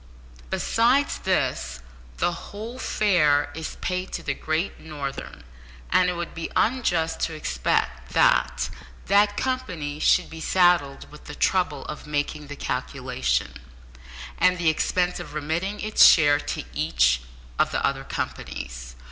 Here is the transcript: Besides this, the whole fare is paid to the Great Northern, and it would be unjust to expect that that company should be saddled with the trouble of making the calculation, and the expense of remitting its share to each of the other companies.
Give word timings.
Besides 0.49 1.19
this, 1.19 1.79
the 2.17 2.31
whole 2.31 2.79
fare 2.79 3.51
is 3.53 3.77
paid 3.81 4.11
to 4.13 4.23
the 4.23 4.33
Great 4.33 4.79
Northern, 4.79 5.43
and 5.91 6.09
it 6.09 6.13
would 6.13 6.33
be 6.33 6.49
unjust 6.55 7.19
to 7.19 7.35
expect 7.35 8.09
that 8.13 8.71
that 9.05 9.37
company 9.37 9.99
should 9.99 10.27
be 10.27 10.41
saddled 10.41 11.05
with 11.11 11.25
the 11.25 11.35
trouble 11.35 11.85
of 11.85 12.07
making 12.07 12.47
the 12.47 12.55
calculation, 12.55 13.53
and 14.39 14.57
the 14.57 14.69
expense 14.69 15.19
of 15.19 15.35
remitting 15.35 15.79
its 15.81 16.03
share 16.03 16.39
to 16.39 16.63
each 16.73 17.21
of 17.59 17.69
the 17.71 17.85
other 17.85 18.03
companies. 18.03 18.95